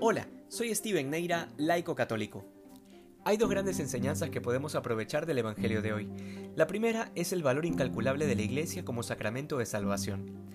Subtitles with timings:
[0.00, 2.44] Hola, soy Steven Neira, laico católico.
[3.24, 6.08] Hay dos grandes enseñanzas que podemos aprovechar del Evangelio de hoy.
[6.54, 10.46] La primera es el valor incalculable de la Iglesia como sacramento de salvación.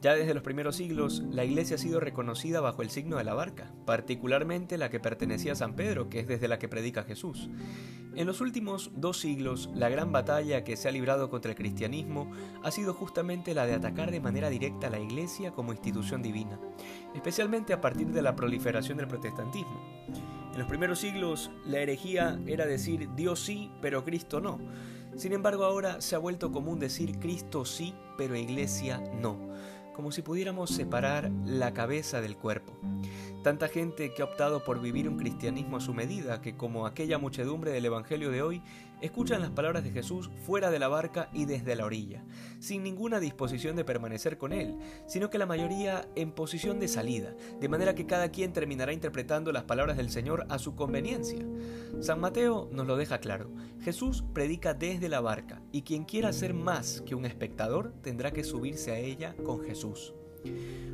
[0.00, 3.34] Ya desde los primeros siglos, la Iglesia ha sido reconocida bajo el signo de la
[3.34, 7.50] barca, particularmente la que pertenecía a San Pedro, que es desde la que predica Jesús.
[8.14, 12.30] En los últimos dos siglos, la gran batalla que se ha librado contra el cristianismo
[12.64, 16.58] ha sido justamente la de atacar de manera directa a la Iglesia como institución divina,
[17.14, 19.80] especialmente a partir de la proliferación del protestantismo.
[20.52, 24.58] En los primeros siglos, la herejía era decir Dios sí, pero Cristo no.
[25.16, 29.50] Sin embargo, ahora se ha vuelto común decir Cristo sí, pero Iglesia no,
[30.00, 32.72] como si pudiéramos separar la cabeza del cuerpo.
[33.42, 37.16] Tanta gente que ha optado por vivir un cristianismo a su medida que, como aquella
[37.16, 38.62] muchedumbre del Evangelio de hoy,
[39.00, 42.22] escuchan las palabras de Jesús fuera de la barca y desde la orilla,
[42.58, 44.76] sin ninguna disposición de permanecer con Él,
[45.06, 49.52] sino que la mayoría en posición de salida, de manera que cada quien terminará interpretando
[49.52, 51.42] las palabras del Señor a su conveniencia.
[52.00, 53.50] San Mateo nos lo deja claro,
[53.80, 58.44] Jesús predica desde la barca, y quien quiera ser más que un espectador tendrá que
[58.44, 60.12] subirse a ella con Jesús.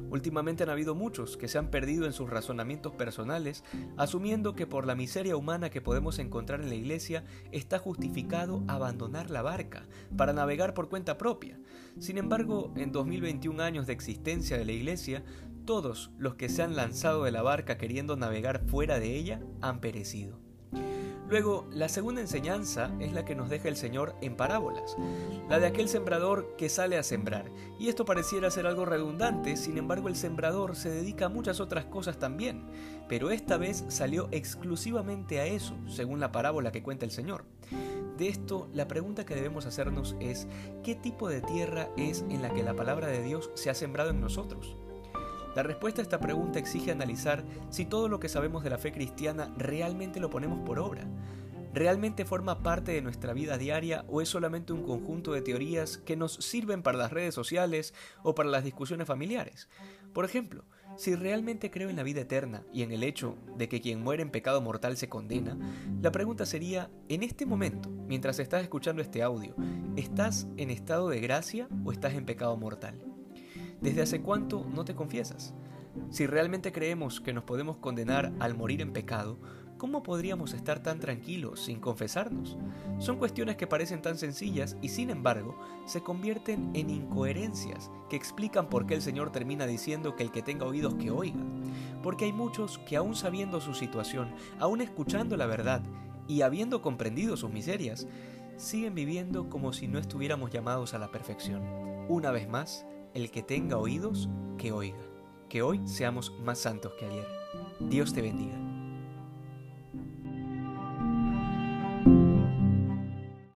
[0.09, 3.65] Últimamente han habido muchos que se han perdido en sus razonamientos personales,
[3.97, 9.31] asumiendo que por la miseria humana que podemos encontrar en la iglesia está justificado abandonar
[9.31, 9.87] la barca
[10.17, 11.59] para navegar por cuenta propia.
[11.99, 15.25] Sin embargo, en 2021 años de existencia de la iglesia,
[15.65, 19.81] todos los que se han lanzado de la barca queriendo navegar fuera de ella han
[19.81, 20.46] perecido.
[21.29, 24.97] Luego, la segunda enseñanza es la que nos deja el Señor en parábolas,
[25.49, 27.51] la de aquel sembrador que sale a sembrar.
[27.81, 31.87] Y esto pareciera ser algo redundante, sin embargo el sembrador se dedica a muchas otras
[31.87, 32.65] cosas también,
[33.09, 37.45] pero esta vez salió exclusivamente a eso, según la parábola que cuenta el Señor.
[38.17, 40.47] De esto, la pregunta que debemos hacernos es,
[40.85, 44.11] ¿qué tipo de tierra es en la que la palabra de Dios se ha sembrado
[44.11, 44.77] en nosotros?
[45.57, 48.93] La respuesta a esta pregunta exige analizar si todo lo que sabemos de la fe
[48.93, 51.09] cristiana realmente lo ponemos por obra.
[51.73, 56.15] ¿Realmente forma parte de nuestra vida diaria o es solamente un conjunto de teorías que
[56.15, 59.71] nos sirven para las redes sociales o para las discusiones familiares?
[60.13, 60.67] Por ejemplo,
[60.99, 64.23] si realmente creo en la vida eterna y en el hecho de que quien muere
[64.23, 65.57] en pecado mortal se condena,
[66.03, 69.55] la pregunta sería, en este momento, mientras estás escuchando este audio,
[69.97, 73.16] ¿estás en estado de gracia o estás en pecado mortal?
[73.87, 75.55] ¿Desde hace cuánto no te confiesas?
[76.11, 79.39] Si realmente creemos que nos podemos condenar al morir en pecado,
[79.79, 82.59] ¿cómo podríamos estar tan tranquilos sin confesarnos?
[82.99, 88.69] Son cuestiones que parecen tan sencillas y sin embargo se convierten en incoherencias que explican
[88.69, 91.39] por qué el Señor termina diciendo que el que tenga oídos que oiga.
[92.03, 95.81] Porque hay muchos que aún sabiendo su situación, aún escuchando la verdad
[96.27, 98.09] y habiendo comprendido sus miserias,
[98.57, 101.63] siguen viviendo como si no estuviéramos llamados a la perfección.
[102.09, 102.85] Una vez más,
[103.17, 104.29] el que tenga oídos,
[104.59, 104.99] que oiga.
[105.49, 107.27] Que hoy seamos más santos que ayer.
[107.81, 108.66] Dios te bendiga.